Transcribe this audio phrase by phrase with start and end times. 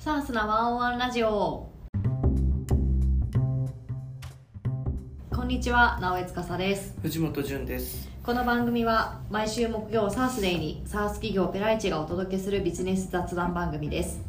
[0.00, 1.68] サースなワンワンラジオ。
[5.30, 6.94] こんにちは直江司です。
[7.02, 8.08] 藤本潤です。
[8.22, 14.22] この番組は毎週木曜サースデイにサース企業ペライチがお届けするビジネス雑談番組です。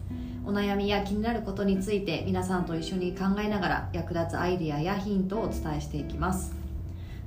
[0.46, 6.54] お悩みや気になることについて皆さんと一緒に考えながら役立つアイディアやヒントをお伝えしていきます。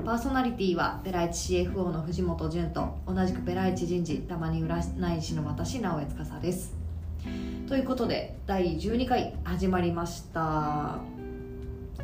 [0.05, 6.84] パーソナリティはペライチ CFO の藤本潤と同じくペライチ人事たまに占い師の私直江司です
[7.69, 10.99] ということで第12回始まりました。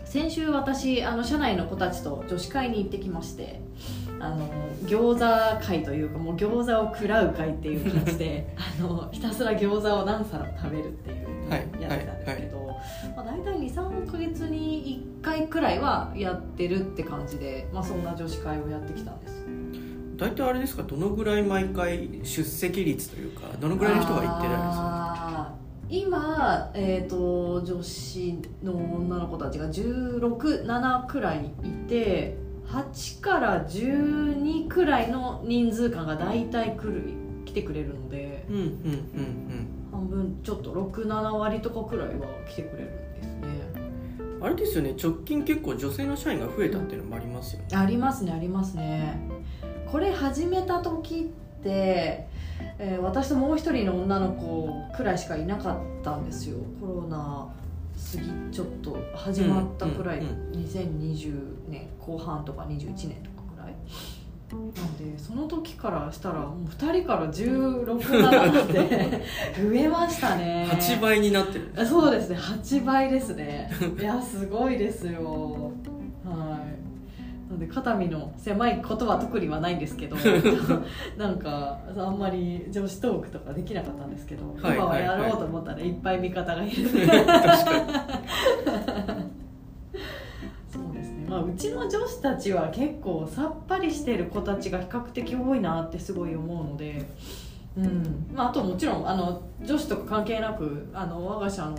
[0.04, 3.60] 先週私あの社内の子たちと女子会に行ってきまして
[4.18, 4.48] あの
[4.86, 11.58] 餃子会というかもう餃子を食らう会っていう感じで あのひたすら餃子を何皿も食べるっていうや
[11.94, 12.76] ってたんですけど、
[13.14, 19.46] まあ、大体23か月に1回くらいはやってるって感じで、まあ、そんな女子会をやってきたんです。
[20.16, 25.39] 大体あれですかどのぐらい毎回出席率というかどのぐらいの人が行ってるんですか？
[25.90, 32.36] 今、えーと、女子の女の子たちが167くらいいて
[32.68, 37.02] 8から12くらいの人数間が大体来る
[37.44, 43.50] 来てくれるので、うんうんうんうん、半分ちょっと67割とかくらいは来てくれるんですね。
[44.42, 47.76] あれですよね直近結構女性の社員が増えたっていうのもありますよね。
[47.76, 49.20] ありますねありますね。
[49.90, 52.29] これ始めた時って、
[52.78, 56.56] えー、私ともう一人の女の子くらいしかいなかったんですよ。
[56.80, 57.48] コロナ
[58.12, 61.34] 過ぎちょっと始まったくらい、うんうんうん、2020
[61.68, 63.74] 年後半とか21年とかくらい。
[64.52, 69.22] なんでその時からしたらもう2人から16で
[69.62, 70.68] 増えましたね。
[70.72, 71.70] 8倍になってる。
[71.86, 72.36] そうですね。
[72.36, 73.70] 8倍ですね。
[74.00, 75.20] いやすごいですよ。
[75.22, 75.72] の
[77.60, 80.16] で肩身の狭いことは特にはないんですけど
[81.16, 86.88] なんかあんまり女子トークとかできなかったんですけど、はい、今はやろうと思ったらいっぱい味方がいる。
[90.68, 91.26] そうですね。
[91.28, 97.06] まあうちの女子たちは結構さっぱりしてる子たちが比較的多いなってすごい思うので。
[97.76, 98.26] うん。
[98.34, 101.78] まあ、あともちろんあの女子とか関係なくあの我が社の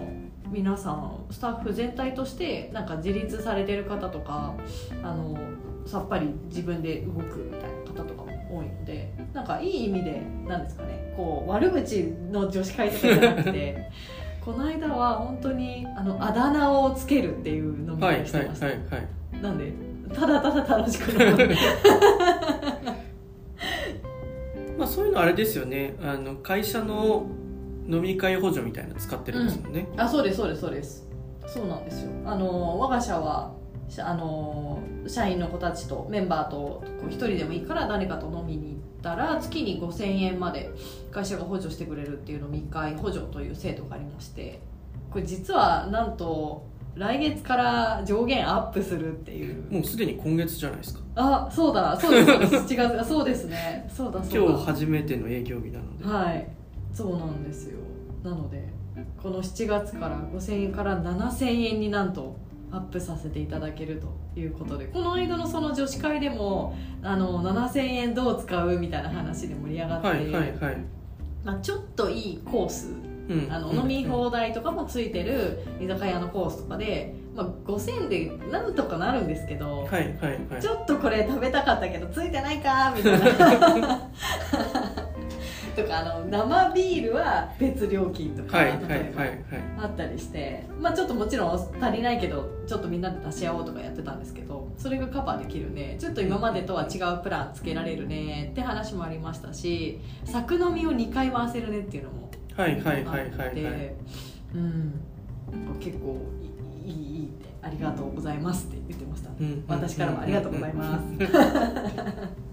[0.51, 4.53] 皆さんスタッフ全体としてなんか自立されてる方とか
[5.01, 5.37] あの
[5.85, 13.89] さっぱり自分で動くみたいな方とかも多いのでなんかいい意味でなんですかねこう悪口の女子会とかじゃなくて
[14.43, 18.99] この間は本当にあのあだ名をつけるっていう飲み会してました、はいはいはい
[19.33, 19.73] はい、なんで
[20.13, 21.11] ただただ楽しく
[24.77, 25.95] まあそういうのあれですよね。
[26.01, 27.27] あの会社の
[27.87, 31.07] 飲み会補助みたいな使ってるんですもんね、うん、あそうですそうですそうです。
[31.45, 32.11] そうなんですよ。
[32.25, 33.53] あの我が社は
[33.99, 40.69] あの社員の子たちとメンバーと一人でもいいから誰かと飲みに行ったら月に5000円まで
[41.11, 44.61] 会社が補助してくれるっていう飲み会補助という制度がありまして
[45.09, 46.65] これ実はなんと
[46.95, 49.71] 来月から上限アップするっていう。
[49.71, 50.99] もうすでに今月じゃないですか。
[51.15, 52.25] あそうだそうです。
[52.25, 53.89] そうです7月そうですね。
[53.89, 54.51] そうだそうだ。
[54.53, 56.05] 今日初めての営業日なので。
[56.05, 56.47] はい。
[56.93, 57.79] そうなんですよ。
[58.23, 58.67] なので
[59.21, 62.35] この7月から5000円から7000円になんと
[62.71, 70.77] アップさせていただけるということでこの間のその女子会でもあの7000円どう使うみたいな話で盛り上がって、はいはいはい。
[71.43, 72.89] まあ、ちょっといいコース、
[73.29, 84.09] うん、あの飲み放題とかもついてる居酒屋のコースとかで、まあ、5000円でなんとかなるんですけど、はいはいはい、ちょっとこれ食べたかったけどついてないかみたいな
[85.75, 103.31] とかあの生ビールは別料金とか、はいあったりして、まあ、ちょっともちろん足りないけどちょっとみんなで出し合おうとかやってたんですけどそれがカバーできるねちょっと今までとは違うプランつけられるねって話もありましたし作飲みを2回回せるねっていうのもあって、はいはいはい。
[103.31, 103.95] はい
[104.53, 105.01] うん、
[105.79, 106.17] 結構
[106.83, 111.05] いいいいってありがとうございますって言ってました、うん、私からもありがとうございます。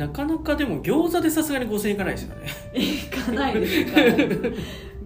[0.00, 2.46] なかなかでも餃子でさすがに5000円いかないですよね。
[2.72, 3.80] いかないです。
[3.80, 4.00] いか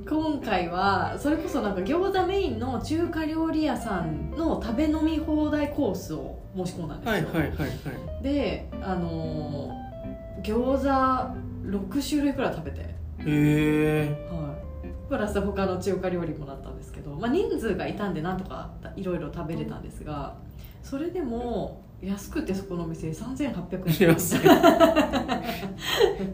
[0.08, 7.66] 今回はそれこそなんか餃子メインの中華料理屋さんの食べ飲み放題コースを申し込んだんですよ、はいはいはいは
[8.20, 10.88] い、であのー、餃子
[11.68, 12.82] 6種類くらい食べて。
[12.82, 12.94] へ
[13.26, 14.54] え、は
[14.84, 20.36] い、プラス他の中華料理もだったんですけど、まあ、人数がいたんでなんとかいろいろ食べれたんですが
[20.84, 24.08] それでも安くてそこのお店3800円。
[24.10, 24.40] 安い。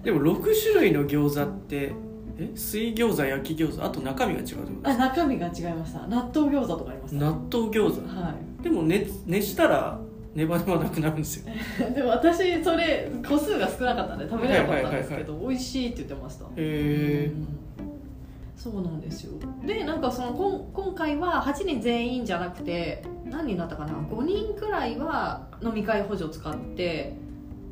[0.03, 1.93] でも6種類の餃子って
[2.39, 2.51] え？
[2.55, 3.85] 水餃子焼き餃子？
[3.85, 6.07] あと中身が違うってことあ中身が違いました。
[6.07, 7.25] 納豆餃子とかありました。
[7.25, 8.09] 納豆餃子？
[8.09, 8.63] はい。
[8.63, 10.01] でも熱熱したら
[10.35, 11.53] ネバネバなくなるんですよ。
[11.95, 16.45] でも私それ個数が少なかったんで食べれなかったんですけど、美味しいって言ってました。
[16.45, 17.33] へえ、
[18.63, 19.33] そうなんですよ。
[19.65, 27.15] でなんかそのこん今回は8人全員じゃなくて何人だったかな？5人くらいは飲み会補助使って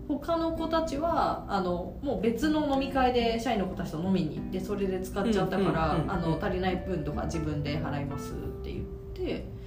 [0.08, 6.02] 他の子たちはあのもう別の飲み会で社員の子たちと飲みに行ってそれで使っちゃったから
[6.40, 9.58] 足りない分とか自分で払いますって言って。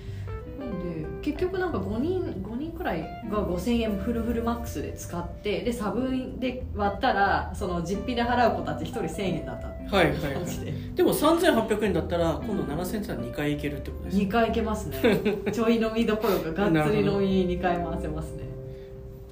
[0.59, 3.01] なんで結局なんか5人5人くらい
[3.31, 10.65] が5000円フルフルマックスで使ってで差分で割ったらその実費で払う子たち1人1000円だったはいはいはい。
[10.65, 10.73] で。
[10.95, 14.97] でも3800円だったら今度7000円だったら2回行けるってことです2回行けますね。
[15.51, 18.43] ちょい飲みどころかがっつり飲み2回回せますね。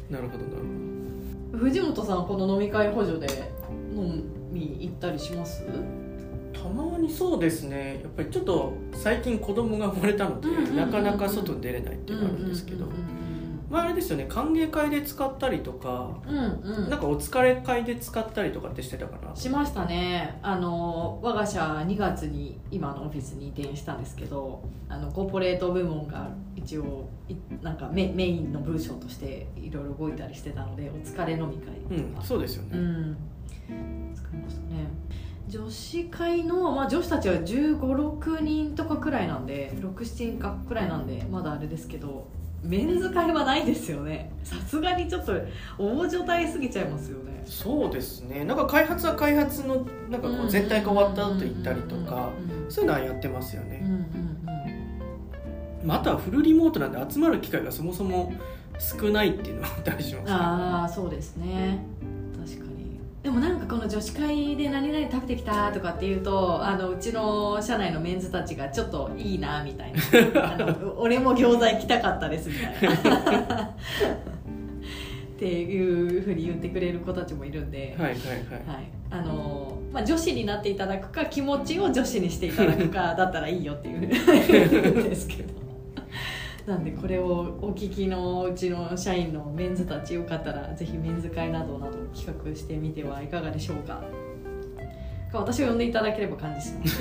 [0.09, 0.49] なるほどな。
[0.51, 0.57] る
[1.51, 3.27] ほど藤本さんこの飲み会補助で
[3.95, 5.63] 飲み行ったりします？
[6.53, 7.99] たまにそうですね。
[8.03, 12.91] やっぱりちょっと最近子供が生まれたので、うんうんうんうんなかなか外に出れないっていうのがあるんですけど、うん
[13.69, 14.25] まああれですよね。
[14.27, 16.43] 歓迎会で使ったりとか、うんうん。
[16.63, 19.35] うんうんなんかお疲れ会で使ったりとかってしてたかな。
[19.35, 20.39] しましたね。
[20.41, 33.17] あの我が社2月に今のオフィスに移転したんですけどあのコーポレート部門が一応いなんかメメインの部署としていろいろ動いたりしてたのでお疲れ飲み会うんとか、そうですよね、うん、
[34.15, 34.89] 作りましたね。
[35.47, 42.27] 女子会の、まあ、女子たちは1 5 6人とかくらいなんで67人かくらいなんでまだあれですけど
[42.63, 44.31] メンズ会はないですよね。
[44.43, 45.33] さすがにちょっと
[45.77, 47.41] 大所帯すぎちゃいますよね。
[47.45, 48.43] そうですね。
[48.43, 52.29] なんか開発は開発のなんかこう全体が終わった後行ったりとか
[52.67, 58.33] そういうのはやってますよね、うんうんうんまあ、あとはフルリモートなんで集まる機会がそもそも
[58.77, 60.31] 少ないっていうのはあったりしますね。
[60.31, 61.45] ああそうですね。
[61.47, 62.08] 確かに
[63.23, 69.99] でもなんかこの女子会で何々食べてきたとかっていうとあのうちの社内のメンズたちがちょっといいなみたいな。
[70.55, 73.63] あの俺も餃子行きたかったですみたいな。
[73.63, 78.17] っていうふうに言ってくれる子たちもいるんで、はいはいはい。
[78.17, 78.99] はい。
[79.11, 85.58] あのまあ、女子になっていただくか気持ちを女子にしていただくかだったらいいよっていう言うんですけど
[86.69, 87.25] なんでこれを
[87.63, 94.03] お聞きのうちの社員のメンズたちよかったらぜひメンズ会などなど企画してみてはいかがでしょうか。
[95.31, 96.99] か私を呼んでいただければ感じします。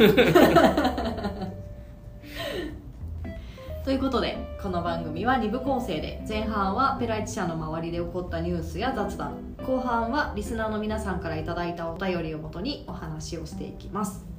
[3.85, 14.38] ということでこの番組は2部構成で前半はペライチ社の周りで起こったニュースや雑談後半はリスナーの皆さんからいただいたお便りをもとにお話をしていきます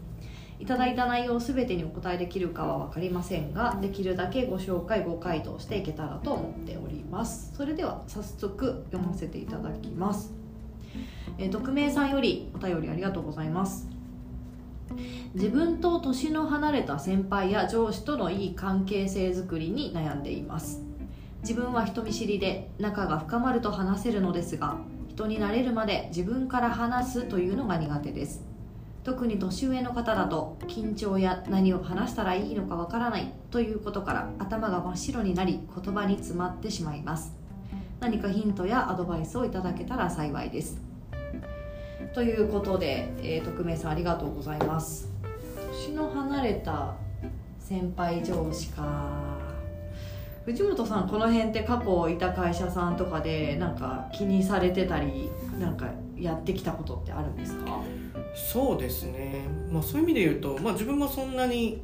[0.59, 7.53] いただいた内容すべてにお答えできるかは分かりませんができるだけご紹介ご回答していけたらと思っております。
[7.56, 10.33] それでは早速読ませていただきます、
[11.38, 13.88] えー匿名さんよりお便りありがとうございます。
[15.33, 20.83] 自分と年の離れた先輩や上司とのいい関係性づくりに悩んでいます。
[21.41, 24.77] 自分は人見知りで仲が深まると話せるのですが
[25.07, 28.49] 人になれるまで自分から話すというのが苦手です。
[29.04, 37.34] 特に年上の方だと緊張や何を話したらいいのかわからないということから頭が真っ白になり言葉に詰まってしまいます。
[38.00, 40.80] 何かヒントやアドバイスをいただけたら幸いです。
[42.13, 45.10] ということで、えー、匿名さんありがとうございます。
[45.72, 46.95] 年の離れた
[47.60, 49.38] 先輩上司か。
[50.45, 55.30] 藤本さんこの辺って過去いた会社さんとかでなんか気にされてたり
[55.60, 55.88] なんか
[56.18, 57.80] やってきたことってあるんですか？
[58.34, 61.81] そうですね、まあ、そういう意味で言うと、まあ、自分もそんなに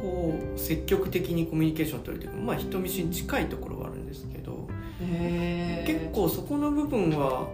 [0.00, 4.68] こう積極的にコミュニケーションを取るというか、まあ、人見知りに近いところはあるんですけど
[5.00, 7.48] へ結構そこの部分は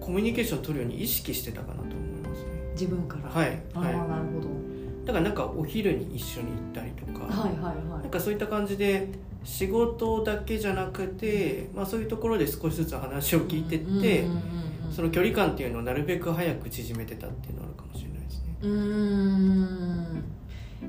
[0.00, 2.50] コミュニケーションを取るように意識してたかなと思いますね。
[2.72, 3.30] 自分から。
[3.30, 4.48] はいああはなるほど。
[4.48, 9.08] いだからなんかお昼に一緒に行ったりとか、はいはいはなんかそういった感じで
[9.44, 18.56] 仕事だけじゃなくて、まあ、そういうところで少しずつ話を聞いてって、うんうんうんうんその距離感っていうのをなるべく早く縮めてたっていうのはあるかもしれないですね。
[18.62, 20.24] うーん。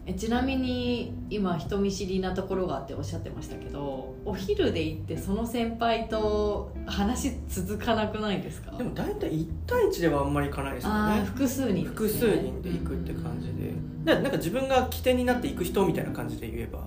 [0.08, 8.72] えちなみに今人見知りなところがあっておっしゃってましたけどお昼で行ってその先輩と話続かなくないですか？
[8.76, 11.22] でも大体1対1ではあんまりいかないですよね。
[11.26, 11.90] 複数人ね。
[11.90, 13.70] 複数人で行くって感じで。
[13.70, 14.04] うん。
[14.06, 16.80] だなんか自分が起点になって行く人みたいな感じで言えば、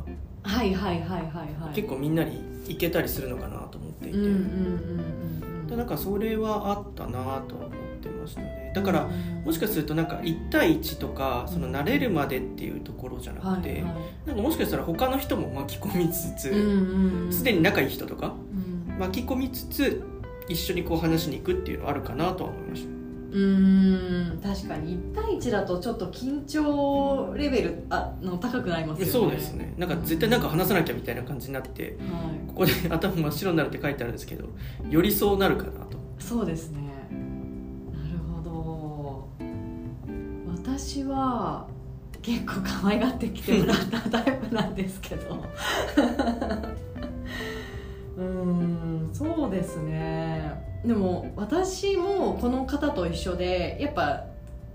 [0.43, 1.31] はいはいはいはい
[1.63, 1.75] はい。
[1.75, 5.26] 結構みんなに行けたりするのかなと思っていて、うんうんうん
[5.67, 5.71] うん。
[5.71, 7.11] でなんかそれはあったな
[7.49, 7.71] とは思っ
[8.01, 8.73] てましたね。
[8.75, 9.45] だからうん。
[9.45, 13.85] もしかするとなんか1対1とかその慣れるまでっていうところじゃなくて、
[14.27, 18.35] なんかもしかしたら他の人も巻き込みつつすで、に仲いい人とか
[18.89, 18.99] うん。
[18.99, 20.03] 巻き込みつつ
[20.49, 22.96] 一緒にこう話しに行くっていうのはあるかなとは思いました
[23.31, 24.41] うーん。
[24.41, 24.97] 確かに。
[24.97, 29.13] 1対1だとちょっと緊張レベルあの高くなりますよね。
[29.13, 29.75] そうですね。
[29.77, 31.93] なんか絶対なんか話さなきゃみたいな感じになってはい。
[32.49, 34.49] ここで頭真っ白になるって書いてあるんですけど
[34.89, 35.99] よりそうなるかなと。
[36.19, 36.81] そうですね。
[37.93, 39.29] なるほど。
[40.65, 41.67] 私は
[42.23, 45.45] 結構可愛がってきてもらったタイプなんですけど。
[48.17, 54.25] うんそうですねでも私もこの方と一緒でやっぱ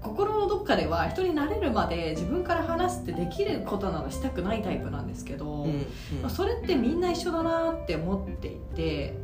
[0.01, 5.77] 心のどっかでは人になれるまで自分から話すってできることならしたくないタイプなんですけど、うんうん。
[6.21, 9.15] まあそれってみんな一緒だなって思っていて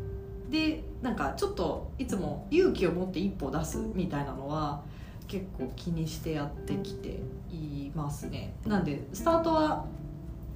[0.49, 4.81] でなんかちょっといつも勇気を持って一歩出すみたいなのは
[5.27, 7.19] 結構気にしてやってきて
[7.51, 8.53] いますね。
[8.65, 9.85] なんでスタートは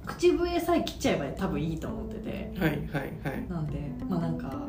[0.06, 2.52] 口笛さえ切っちゃえば多分いいと思ってて。
[2.58, 2.80] はいはい
[3.22, 3.48] はい。
[3.48, 4.66] なんでまあなんか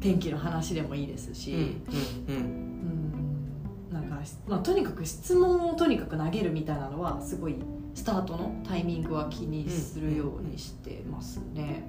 [0.00, 3.92] 天気の話でもいいですし、うんうんうん。
[3.92, 7.56] なんか、まあ、とにかく質問をとにかく投げるみたいなのはすごい
[7.94, 11.82] スタートのタイミングは気にするようにしてますね。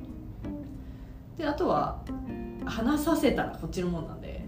[1.37, 2.03] であとは
[2.65, 4.43] 話させたらこっちのもんなんで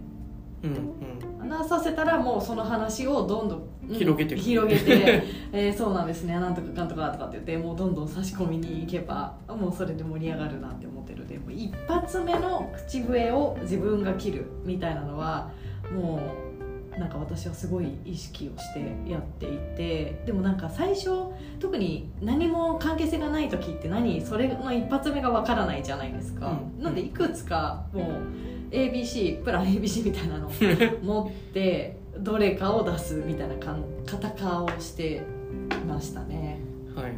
[1.40, 6.34] 話させたらもうその話をどんどん、うん広げて広げて、 えーそうなんですね。
[6.34, 15.50] なんとかかんとかとかって言ってもうどんどん差し込みに行けばもうそれで盛り上がるなって思ってるのでもう一発目の口笛を自分が切るみたいなのは
[15.94, 16.22] も
[16.96, 21.10] うなんか私はすごい意識をしてやっていてでもなんか最初
[21.60, 26.84] 特に何も関係性がない時って何それの一発目がわからないじゃないですか、うん。
[26.84, 28.06] なんでいくつかもう
[28.72, 30.50] ABC プラン ABC みたいなの
[31.04, 35.24] 持ってどれかを出すみたいなかん片顔をして
[35.88, 36.60] ましたね、
[36.96, 37.14] はいはい。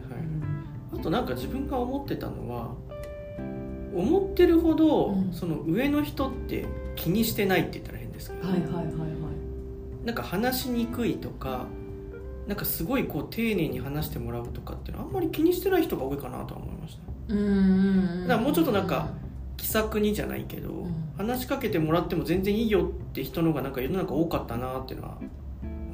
[0.91, 1.00] うん。
[1.00, 2.72] あとなんか自分が思ってたのは
[3.95, 5.31] 思ってるほど、うん。
[5.31, 8.88] その上の人って気にしてないって言ったら変ですけど、はいはいはいはい。
[10.05, 11.67] なんか話しにくいとか
[12.48, 17.33] なんかすごいこう丁寧に話してもらうとかっていうのはあんまり気にしてない人が多いかなとは思いました。
[17.33, 18.22] うん。
[18.24, 19.10] だからもうちょっとなんか
[19.57, 21.13] 気さくにじゃないけど、ん。
[21.17, 25.17] 話しかけてもらっても全然いいよって人の方がなんか世の中多かったなっていうのは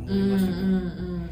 [0.07, 0.85] 思いましたね、うんうんうんう
[1.15, 1.29] ん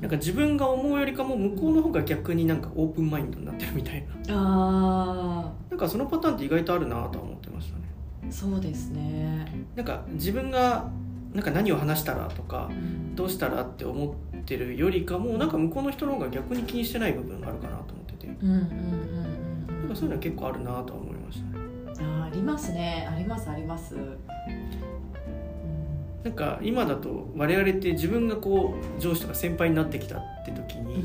[0.00, 4.34] なんか自分が思うよりかも向こうの方が逆になんかオープンマインドになってるみたいな。
[4.36, 7.84] あなんかそのパターンって意外とあるなとは思ってましたね。
[8.28, 10.90] あそうですね、なんか自分が
[11.32, 13.16] なんか何を話したらとかうん。
[13.16, 18.26] どうしたらって思ってるよりかもなんか向こうの人の方が逆に気にしてない部分があるかなと思ってて。
[18.26, 19.44] うんうんうんうん
[19.84, 21.13] なんかそういうのは結構あるなとは思い
[21.98, 23.08] あーありますね。
[23.10, 24.18] ありますあります、うん
[26.24, 31.04] なんか今だと我々って自分がこう上司とか先輩になってきたって時に、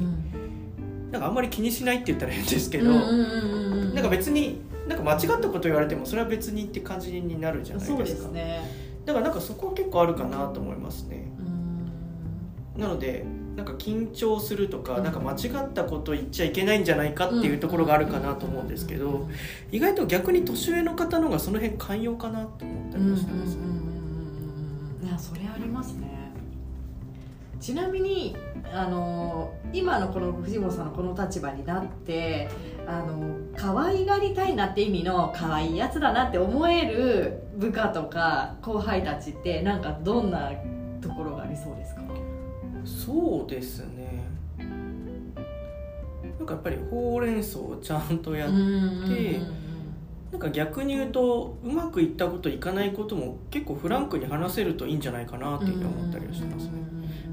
[1.12, 3.94] なんかあんまり気にしないって言ったら変ですけど、うんうんうんうん。
[3.96, 8.62] なんか別になんか間違ったこと言われてもそれは別にって感じになるじゃないですすね。
[9.06, 11.30] だからなんかそこは結構あるかなと思いますね。
[12.76, 12.82] うん。
[12.82, 13.26] なので
[13.60, 15.04] なんか緊張するとか、うん。
[15.04, 19.28] なんか間違ったこと言っちゃいけないんじゃないかっていうところがあるかなと思うんですけど、
[19.72, 23.58] 意外と逆に年上の方の方がその辺寛容かなと思ったりもしてます。
[25.04, 26.08] いやそれありますね。
[27.60, 28.38] ちなみに
[28.72, 32.48] あの今のこの藤本さんのこの立場になって
[32.88, 40.54] あの可愛がりたいなって意味の可愛いやつだなって思える部下とか後輩たちってなんかどんな
[41.02, 41.99] ところがありそうですか？
[42.86, 44.24] そうですね。
[46.38, 49.34] なんかやっぱりほうれん草をちゃんとやっうん
[50.32, 56.72] なんか逆に言うとうまくいったこといかないことも結構フランクに話せるといいんじゃないかなっていうふうに思ったりはしてますね。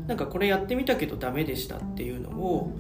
[0.07, 2.73] なんかこれやってみたけどダメでしたっていうのを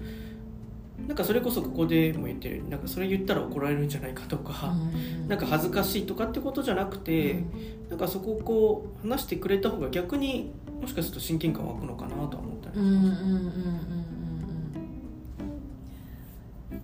[1.06, 4.74] なんかそれこそここでも言ってるようになんかそれ言ったら怒られるんじゃないかとか、
[5.28, 7.44] なんか恥ずかしいとかってことじゃなくて、
[7.88, 13.10] なんかそこをこう話してくれた方が逆にもしかすると親近感湧くのかなとは思ったりうんうんうんうん。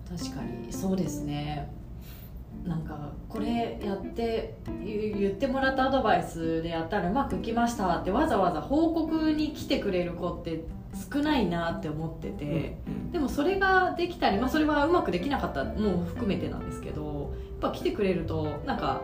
[0.07, 0.29] します。
[0.31, 1.69] 確かにそうですね。
[2.65, 17.31] なんかこれやって言言ってもらったアドバイスでやったらうまくいきましたってわざわざ報告に来てくれる子って少ないなって思ってて、うんでもそれができたり、まあ、それはうまくできなかったのも含めてなんですけど
[17.61, 19.03] やっぱ来てくれるとなんか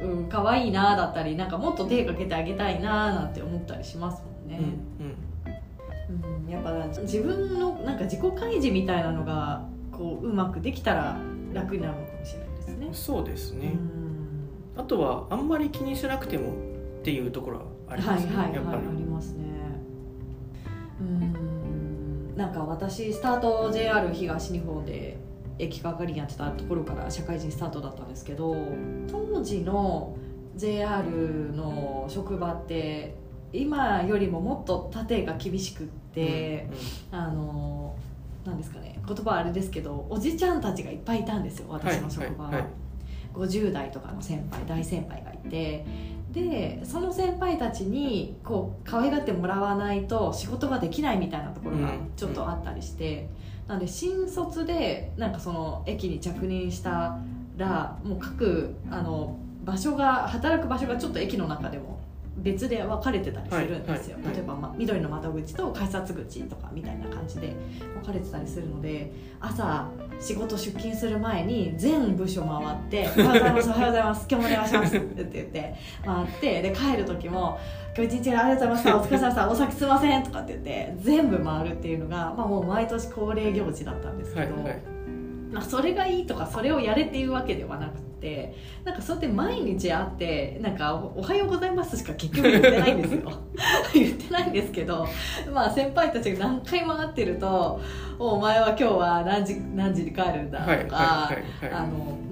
[0.00, 4.60] うん可愛いなだったりなんかもっと手かけてあげたいななんて思ったりしますもんね。
[5.00, 5.16] うんうん
[6.44, 11.18] うん、やっぱ自分のなんか自己開示みたいなのがこううまくできたら
[11.52, 12.88] 楽になるのかもしれないですね。
[12.92, 13.98] そうですね、うん
[14.78, 19.44] あとはあんまり気にしなくてもっていうところはありますね、はいはいやっぱりはいありますね。
[21.00, 21.27] うん
[22.38, 25.18] なんか私スタート JR 東日本で
[25.58, 28.54] 駅係やってたところから社会人スタートだったんですけど
[29.10, 30.16] 当時の
[30.54, 33.16] JR の職場って
[33.52, 36.68] 今よりももっと縦が厳しくって、
[37.12, 37.96] うんあの
[38.44, 42.70] なんですかね言葉はあれですけどおじちゃんたちがいっぱいいたんですよ私の職場は,、はいはいはい。
[43.34, 45.84] 50代とかの先輩大先輩がいて
[46.32, 53.28] でその先輩たちにこう可愛がってもらわないと仕事ができないみたいなところがちょっとあったりして、
[53.66, 57.18] なので新卒でなんかその駅に着任した
[57.56, 61.97] らもう各あの場所が働く場所がちょっと駅の中でも
[62.38, 67.54] 別で分かれてたりするんですよ、はいはいはい例えば、ま、緑の窓口と改札口とかみたいな感じで
[67.94, 69.88] 分かれてたりするので朝
[70.20, 77.58] 仕事出勤する前に全部署回って「おはようございますおはようございます今日もお願いします」って言って回ってで帰る時も
[77.96, 84.54] 「今日一日ありがとうございましたお疲れ様でしたお先すいません」とかって言って全部回るっていうのが、まあ、もう毎年恒例行事だったんですけど。
[84.56, 84.82] はいはい
[85.50, 88.07] まあ、それがいいとかそれをやれっていうわけではなくて
[88.84, 93.32] なんかそうやって毎日会ってなんかお「おはようございます」しか結局言ってないんですよ。
[93.94, 95.06] 言ってないんですけど、
[95.52, 97.80] まあ、先輩たちが何回も会ってると
[98.18, 101.30] 「おお前は今日は何時何時に帰るんだ」とか、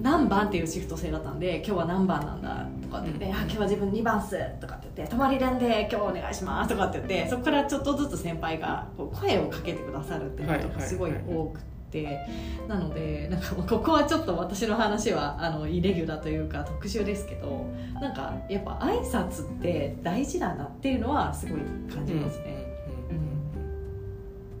[0.01, 3.31] 何番っていうシフト制だったんで「今日は何番なんだ」とかって言って「うん。
[3.33, 11.11] あ今日は自分2番っす」とかって言って「泊まり連で今日お願いします」とかって言ってそこからちょっとずつ先輩がこう声をかけてくださるっていうことがすごい。
[11.27, 11.76] 多くて。
[12.67, 21.59] なのでなんかここはちょっと私の話はあのイレギュラーというか特殊ですけどなんかやっぱ挨拶って大事だなっていうのはすごい
[21.93, 22.67] 感じますね。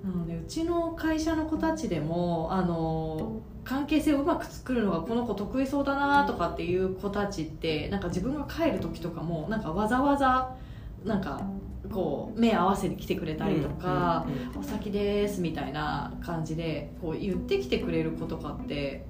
[0.03, 10.55] なのでうちの会社の子たちでもあの関係性をうまく作るのがこの子得意そうだなとかっていう子たちってなんか自分が帰る時とかもなんかわざわざ
[11.03, 11.41] なんか
[11.91, 14.25] こう目合わせに来てくれたりとか
[14.57, 19.05] 「お先です」みたいな感じでこう言ってきてくれる子とかって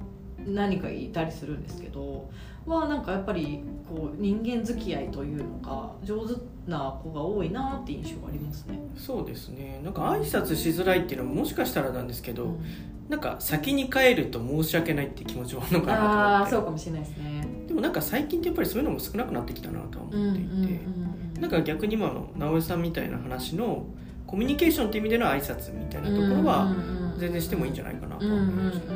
[0.46, 2.30] 何かいたりするんですけど
[2.68, 6.36] はなんかやっぱりこう人間付き合いというのが上手
[6.70, 8.80] な子が多いなって印象がありますね。
[8.96, 9.80] そうですね。
[9.84, 12.60] なんか挨拶しづらいっていうのはもしかしたらなんですけど、うん。
[13.08, 16.20] なんか先に帰ると申し訳ないって気持ちもあるのかなと思って。
[16.20, 17.48] ああそうかもしれないですね。
[17.68, 21.17] でもなんか最近ってやっぱりそういうのも少なくなってきたなとは思っていて、なん
[21.50, 23.86] か逆に今の直江さんみたいな話の
[24.26, 26.76] コミュニケーションっていう意味での挨拶みたいなところは
[27.18, 28.94] 全然してもいいんじゃないかなと思いました、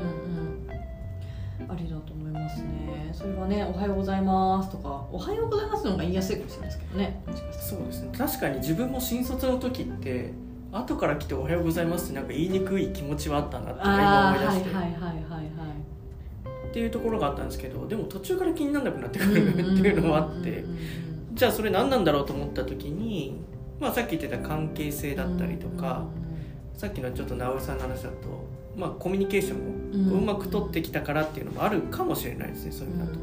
[1.73, 3.11] ありだと思いますね。
[3.13, 7.23] それはね「おはようございます」とか「おはようございます」の方が言いやすいかもしれないですけどね。
[7.51, 8.09] そうですね。
[8.17, 10.33] 確かに自分も新卒の時って
[10.71, 15.45] 後から来て「おはようございます」ってなんか言いにくい気持ちはあったなって今思い出して、あはいはいはいはいはい。
[16.71, 20.63] っていうところがあったんですけどでも途中から気にならなくなってくるっていうのもあって
[21.41, 23.41] じゃあそれ何なんだろうと思った時に、
[23.79, 26.05] まあ、さっき言ってた関係性だったりとか、
[26.75, 33.19] さっきのちょっと直江さんの話だと、まあ、コミュニケーションをうまく取ってきたからっていうのもあるかもしれないですねそういうのだと。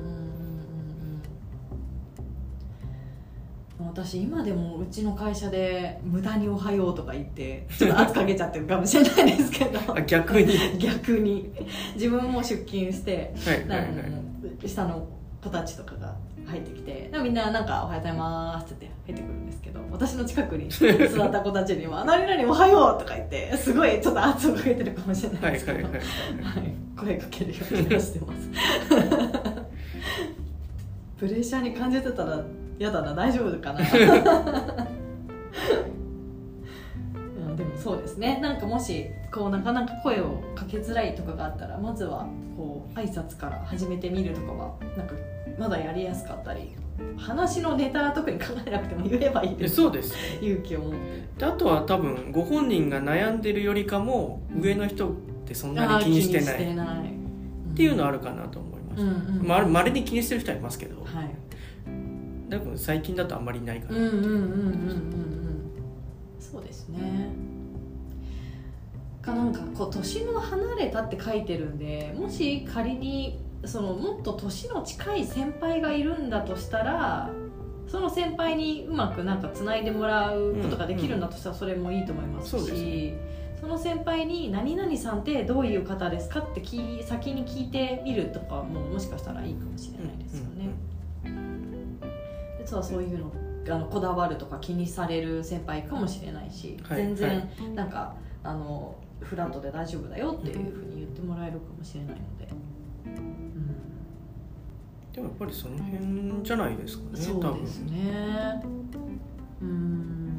[3.87, 9.79] 私今でもうちの会社で無駄に「おはよう」とか言ってちょっと圧かけちゃってるかもしれないですけど。
[9.95, 10.59] あ逆に。
[10.81, 11.53] 逆に。
[11.95, 14.69] 自分も出勤してはいはいはい。
[14.69, 15.07] 下の
[15.42, 16.14] 子たちとかが
[16.46, 20.87] 入ってきてでみんななんか「おはようございます」って言って入ってくるんですけど私の近くに 座
[21.27, 26.01] った子たちには「何々おはよう」とか言ってすごいちょっと圧をかけてるかもしれないですけど、はい
[26.98, 28.51] 声かけるようにはしてます。
[31.16, 32.42] プレッシャーに感じてたら
[32.79, 33.81] 嫌だな大丈夫かな
[37.88, 38.38] そうですね。
[38.42, 45.14] なんかもしこうなかなか声をかけづらいとかがあったらまずはこう挨拶から始めてみるとかはなんか
[45.59, 46.77] まだやりやすかったり
[47.16, 49.77] 話のネタは特に考えなくても言えばいいえです。
[49.77, 50.14] そうです。
[50.42, 50.98] 勇気を持って。
[51.38, 55.12] であとは多分ご本人が悩んでるよりかも上の人っ
[55.46, 56.57] てそんなに気にしてない。
[56.57, 59.12] っていうのはあるかなと思います、うんう
[59.44, 61.01] んまあ、まれに気にしてる人はいますけど。
[61.05, 61.31] はい。
[62.51, 64.11] 多分最近だとあんまりいないかな、
[66.38, 67.48] そうですね
[69.23, 77.31] かなんかこう年の離れたって書いてるんでもし仮にそのもっと年の近い先輩がいるんだとしたら
[77.89, 83.17] その先輩にうまくなんかつないでもらうことができるんだとしたらそれもいいと思いますし、そうで
[83.57, 90.71] すその先輩に「何々さんってどういう方ですか?」って聞い先に聞いてみるとかももしかしたらいいかもしれないですよね。
[92.61, 93.33] 実はそういうの
[93.71, 102.49] あのこだわるとか気にされる先輩かもしれないし、はい全然、はいなんかあのフラットで大丈夫だよっていうふうに言ってもらえるかもしれないので、
[105.13, 108.63] でもやっぱりその辺じゃないですかねそうですね。
[109.61, 110.39] うん。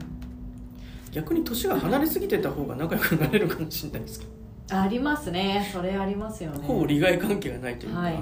[1.12, 4.80] 逆に年が離れすぎてた方が仲良くなれるかもしれないですけど。
[4.80, 5.70] ありますね。
[5.74, 6.60] それありますよね。
[6.66, 8.14] ほぼ利害関係がないというか、はい。
[8.14, 8.22] っは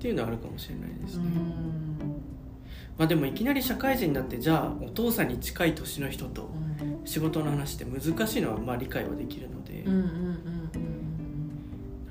[0.00, 1.30] ていうのはあるかもしれないですね、うん。
[2.98, 6.59] まあでもいきなり社会人になってじゃあお父さんに近い年の人とうん
[7.04, 9.84] 仕事の話って難しいのはまあ理解はできるので、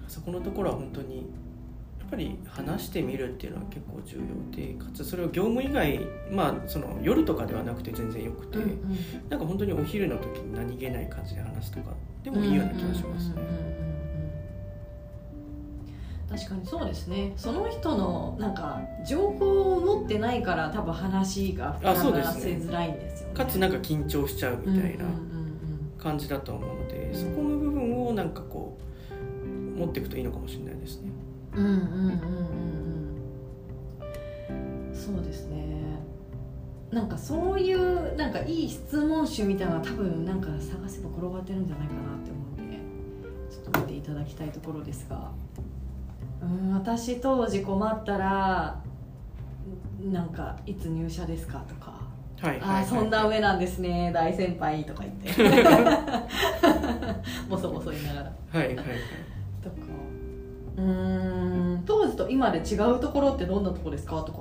[0.07, 4.23] そこのところは本当にやっぱり話してみるっていうのは結構重要
[4.55, 5.99] でかつそれを業務以外
[6.31, 9.29] まあその夜とかではなくて全然よくて、うんうん。
[9.29, 11.91] なんか本当にお昼の時に何気ない感じで話すとか
[12.23, 13.89] でもいいような気がしますね。
[16.29, 17.33] 確かにそうですね。
[17.37, 25.05] その人のなんか情報を持ってないから多分話があそう膨らせづらいんですかつなんか緊張しちゃうみたいな
[25.97, 28.77] 感じだと思うのでそこの部分をなんかこ
[29.11, 31.09] う持っていくといいのかもしれないですね。
[31.55, 32.09] うんうんうんうんうん。
[34.91, 35.99] うんそうですね。
[36.91, 42.77] なんかそういうなんかいい質問集みたいなのは多分なんか探せば転がってるんじゃないかなって思うんで
[43.49, 45.31] ちょっと見ていただきたいところですが。
[46.41, 48.81] うん私当時困ったら
[50.01, 51.98] なんかいつ入社ですかとか
[52.41, 52.59] はい。
[52.59, 55.29] はい、あそんな上なんですね大先輩とか言って。
[57.49, 58.31] ボソボソ言いながら。
[58.59, 58.85] はいはいはい。
[59.61, 59.75] とか。
[60.77, 64.21] うーん当時と今で違うところってどんなところですか？
[64.23, 64.39] とか。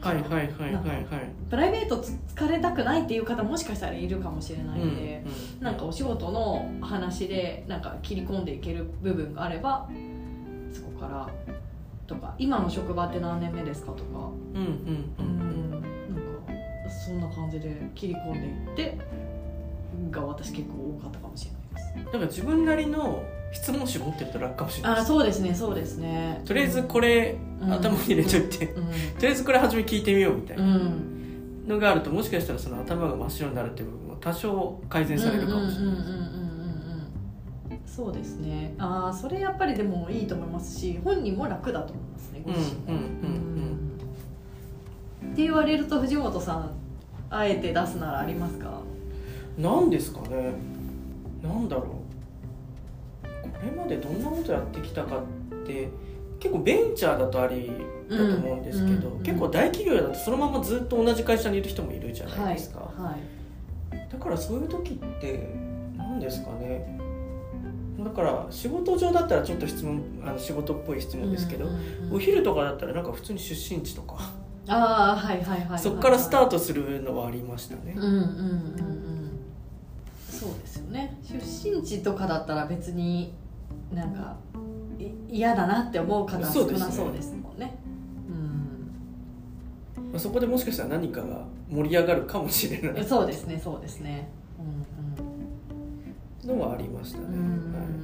[0.00, 1.06] はいはいはいはいはい。
[1.48, 5.24] プライベートつ疲れたくないっていう方もしかしたらいるかもしれないうんんで、
[5.58, 5.64] うん。
[5.64, 9.88] なんかお仕事の話でなんか切り込んでいける部分があれば
[10.72, 11.26] そこから。
[12.06, 13.92] とか今の職場って何年目ですか？
[13.92, 14.28] とか。
[14.54, 14.68] うんうん
[15.18, 15.26] ううん。
[15.38, 15.43] んなん。
[15.43, 15.43] か
[16.90, 18.98] そんな感じで切り込んでいって
[20.10, 22.04] が私結構多かったかもしれないです。
[22.06, 24.98] だから自分なりの質問集持ってると楽かもしれない。
[24.98, 26.42] あそうですねそうですね。
[26.44, 27.72] とりあえずこれ、うん。
[27.72, 28.88] 頭に入れといて、とうん。
[28.90, 28.94] り
[29.28, 30.64] あえずこれ初め聞いてみようみたいな。
[30.64, 31.14] うん。
[31.66, 35.96] のがあるともしかしたらその頭が真っ白になるっていう部分も多少改善されるかもしれない。
[35.96, 36.02] で
[37.86, 38.74] すそうですね。
[38.78, 43.53] ああそれやっぱりでもいいと思いますし本人も楽だと思いますねご自身もうんうんうんうん
[45.34, 46.70] って言われると藤本さん
[47.28, 48.80] あえて出すならありますか？
[49.58, 50.52] なんですかね。
[51.42, 51.84] なんだろう。
[53.42, 55.88] これまでどんなことやってきたかって
[56.38, 57.72] 結構ベンチャーだとあり
[58.08, 63.16] だと思うんですけど、うんうん結構大企業だとそのままずっと同じ会社にいる人もいるじゃないですか、は
[63.90, 65.48] いだからそういう時って
[65.96, 67.00] 何ですかね。
[67.98, 72.16] だから仕事上だったらちょっと質問あの仕事っぽい質問ですけど、うんうんうん。
[72.16, 74.32] お昼とかだったらなんか普通に出身地とか、
[74.68, 75.68] ああはいはいはいはい。
[75.68, 78.18] はいそこからスタートするのはありましたね、うんうんうん。
[78.18, 79.04] うん
[80.28, 81.16] そうですよね。
[81.22, 83.32] 出身地とかだったら別に
[83.92, 84.36] なんか
[84.98, 87.78] い嫌だなって思う方は少なそうですもんね。
[89.96, 90.10] うん。
[90.10, 92.92] まあ、そこでもしかしたら何かが盛り上がるかもしれない。
[92.96, 94.28] えそうですねそうですね。
[94.58, 94.84] うん
[96.46, 97.44] のはありましたね、うんうんうん。
[97.44, 98.03] うんうんあでも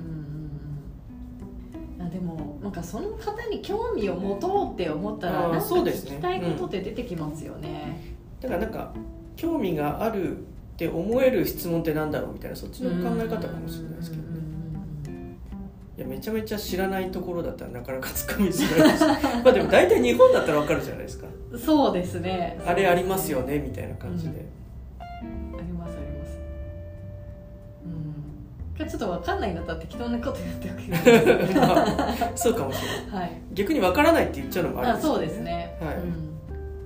[2.70, 6.12] なんかその方に興味を持とうって思ったらなんかそうですね。
[6.12, 8.14] 聞きたいことって出てきますよね。
[8.40, 8.94] だからなんか
[9.34, 10.40] 興味があるっ
[10.76, 14.40] て思える質問ってなんだろうみたいなそっちの考え方かもしれないですけどね。
[15.98, 19.04] いやめちゃめちゃ知らないところだったらなかなかつかみづらいです。
[19.42, 21.26] まあでも大体日本だったらわかるじゃないですか。
[21.26, 22.60] うんうんそうですね。
[22.64, 24.46] あれありますよねみたいな感じで、
[28.90, 30.90] ちょっと分かんないんだったら適当なこと言っておけ
[31.58, 33.20] ばそうかもしれない。
[33.22, 33.40] はい。
[33.52, 35.94] 逆にわからないって言っちゃうのもありますよあそうですね、はい。
[35.94, 36.30] うん。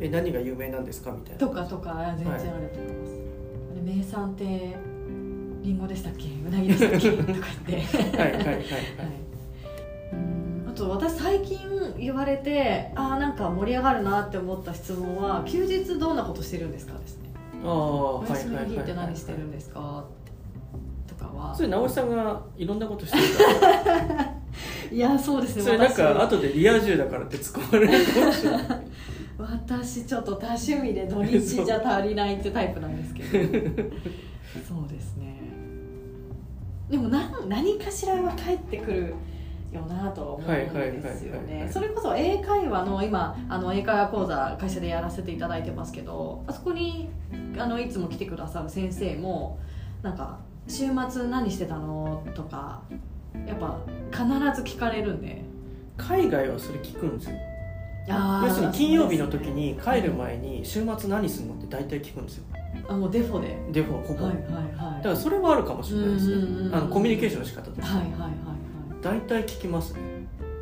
[0.01, 1.39] え何が有名なんですかみたいな。
[1.39, 3.13] とかとか全然あると思います、
[3.73, 4.77] あれ名産って
[5.63, 6.25] リンゴでしたっけ？
[6.47, 7.11] うなぎでしたっけ？
[7.13, 7.33] とか
[7.67, 8.19] 言って。
[8.19, 8.61] はいはいはいはい、はい。
[10.13, 10.67] うん。
[10.69, 11.59] あと私最近
[11.99, 17.31] 言われてああなんか盛り上がるなって思った質問は休日どんなことしてるんですかですね。
[17.65, 18.77] ああおはい休みの日はいはい。
[18.77, 20.05] はいって何してるんですか？
[20.24, 20.24] と
[21.25, 21.37] か。
[21.37, 24.35] はそれ直しさんがいろんなことしてるから。
[24.91, 25.63] いやそうですね。
[25.63, 28.65] それなん私か後でリア充だからって突っ込まれるかもしれない。
[29.37, 33.29] 私ちょっと多趣味で土日じゃ足りないってタイプなんですけど。
[34.69, 35.35] そうですね。
[36.89, 39.15] でも何何かしらは返ってくる
[39.73, 41.69] よなとは思うんですよね。
[41.71, 47.09] それこそ英会話の今あの英会話講座会社でやらせていただいてますけどあそこに
[47.59, 49.59] あのいつも来てくださる先生も
[50.03, 52.83] なんか「週末何してたの?」とか
[53.47, 53.79] やっぱ
[54.11, 54.27] 必
[54.63, 55.45] ず聞かれるんで。
[55.97, 57.37] 海外はそれ聞くんですよ。
[58.09, 62.45] 要するに金曜日の時に帰る前に週末何するのって大体聞くんですよ。
[62.89, 63.57] あもうデフォで。
[63.71, 64.75] デフォほぼ、はいはいはい。
[64.97, 66.75] だからそれはあるかもしれないですね、うんうんうんうん。
[66.75, 68.33] あのコミュニケーションの仕方として、はいはいはいはい。
[69.01, 70.01] 大体聞きますね。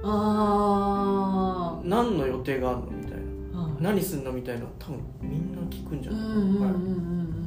[0.04, 2.86] あ何の予定があるの？
[2.90, 3.12] みたい
[3.54, 3.58] な。
[3.58, 3.72] あはい。
[3.80, 4.32] 何するの？
[4.32, 6.28] みたいな多分みんな聞くんじゃうんない？
[6.28, 7.41] うんうんうんうんかな、はいうん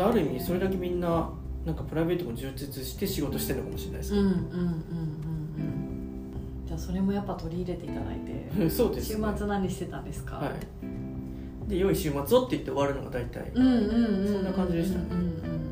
[0.00, 1.30] ある意味それだけみんな
[1.64, 4.82] なんかプライベートも充実して仕事してるのかもしれないですうんうんうんうんうん。
[6.66, 8.18] じゃあそれもやっぱ取り入れていただい
[8.60, 10.36] てそうです、週ね、末何してたんですか？
[10.36, 11.68] はい。
[11.68, 13.50] で良い週末をって言って終わるのが大体。
[13.54, 15.18] うんうんうんうんそんな感じでしたねうん。
[15.18, 15.62] うんうん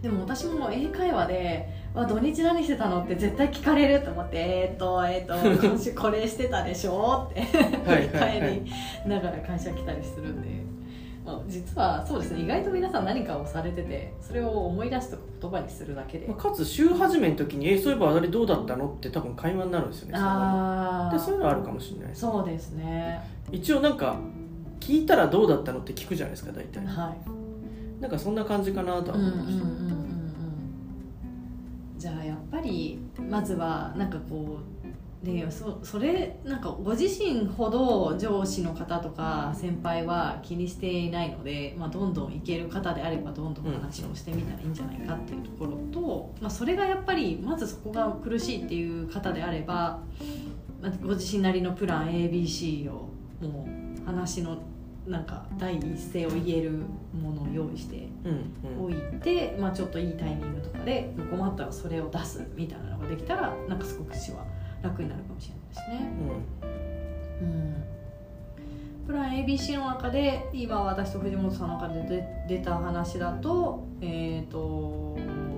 [0.00, 7.40] でも私も英会話でわ土日何してたのって絶対聞かれると思ってえー、っとえー、っと 今週これしてたでしょって。
[7.42, 7.50] 帰
[9.04, 10.57] りながら会社来たりするんで、
[11.28, 16.26] まあ、実はそうですね意外と皆さん何かをされててそれを思い出すとか言葉にするだけで。
[16.26, 22.20] まあかつ週始めの時に「えそういえばあれどうだったの?」って多分会話になるんですよねああでそういうのはあるかもしれないです。
[22.22, 23.20] そうですね。
[23.52, 24.16] 一応なんか
[24.80, 26.84] 聞いたらどうだったのって聞くじゃないですか大体。
[26.86, 28.00] はい。
[28.00, 29.98] なんかそんな感じかなとはうんうん思いました、うんうんうん。
[31.98, 34.77] じゃあやっぱりまずはなんかこう
[35.22, 50.00] ねそそれなんかご自身ほど上司の方とか先輩は気にしていないので、まあ、どんどんいける方であればどんどん話をしてみたらいいんじゃないかっていうところと、まあ、それがやっぱりまずそこが苦しいっていう方であれば、
[50.80, 53.08] まあ、ご自身なりのプラン ABC を
[53.40, 53.68] も
[54.00, 54.58] う話の
[55.08, 56.70] なんか第一声を言える
[57.14, 58.94] ものを用意してうんうん。
[58.94, 64.44] 置いて、まあ、ちょっといいタイミングとかで困ったらそれを出すみたいなのができたらなんかすごく私は
[64.82, 66.12] 楽になるかもしれないですね。
[67.42, 67.98] うん
[69.06, 72.02] プラン ABC の中で今私と藤本さんの中で
[72.46, 75.16] 出出た話だと,、えー、と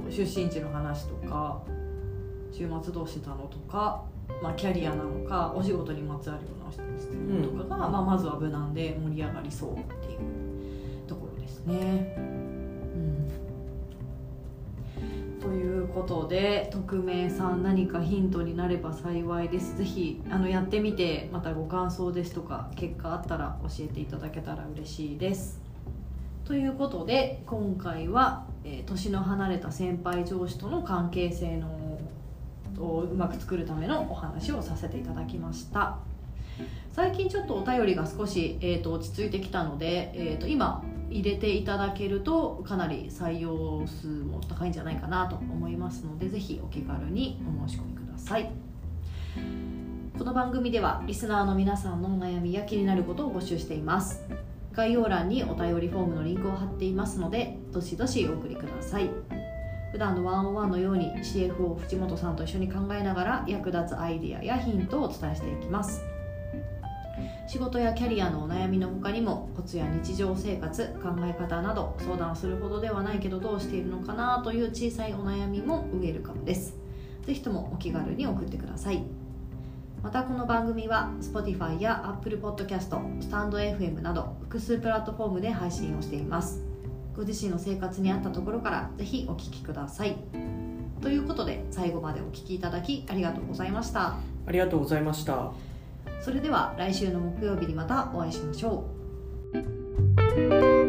[0.08, 1.60] 出身地の話とか
[2.52, 4.04] 週末どうしてたのとか、
[4.40, 12.39] まあ、キャリアなのかお仕事にまつわるような質問とかが、まあ、まずは無難で盛り上がりそうっていうところですね。
[15.40, 19.76] ということで匿名さん何かヒントになれば幸いです。
[19.78, 25.58] ぜひあのやってみてまたご感想ですとか結果あったら教えていただけたら嬉しいです。
[26.44, 31.80] ということで今回は、えー年の離れた先輩上司との関係性の
[32.78, 35.98] をうまく作るためのお話をさせていただきました。
[36.92, 48.50] 最近ちょっとお便りが少し、えー、と落ち着いてきたので、えー、と今入れていただけるとかなり採用数も高いんじゃないかなと思いますのでぜひお気軽にお申し込みください。
[50.16, 54.22] この番組ではリスナーの皆さんのお悩みや気になることを募集しています。
[54.72, 59.10] 概要欄にお便りフォームのリンクを貼っていますのでどしどしお送りください。
[59.92, 66.04] 普段のワンオンワンのように CFO 藤本さんと一緒に考えながら役立つアイデアやヒントをお伝えしていきます。
[67.50, 76.76] 仕事やキャリアのお悩みの他にもコツや日常生活考え方など相談するほどではないけどどうしているのかなという小さいお悩みもウェルカムです。
[77.26, 79.02] ぜひともお気軽に送ってください。
[80.00, 86.62] またこの番組は Spotify や Apple Podcast、スタンド FM など複数プラットフォームで配信をしています。
[87.16, 90.16] ご自身の生活に合ったところからぜひお聞きください。
[91.02, 94.18] ということで最後までお聞きいただきありがとうございました。
[94.46, 95.50] ありがとうございました。
[96.20, 98.84] それでは来週の木曜日にまたお会いしましょ
[99.54, 100.79] う。